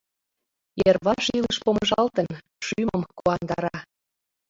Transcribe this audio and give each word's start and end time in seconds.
Йырваш 0.81 1.25
илыш 1.37 1.57
помыжалтын, 1.63 2.27
шӱмым 2.65 3.01
куандара. 3.17 3.75